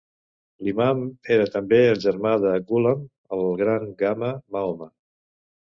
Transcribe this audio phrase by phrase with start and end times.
[0.67, 1.03] L'imam
[1.35, 3.07] era també el germà de Ghulam
[3.39, 4.95] "el gran Gama" Mahoma.